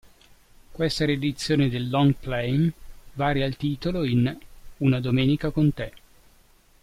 [0.71, 2.73] Questa riedizione del long-playing
[3.13, 4.35] varia il titolo in
[4.77, 5.93] "Una domenica con te".